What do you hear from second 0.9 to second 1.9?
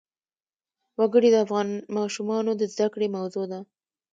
وګړي د افغان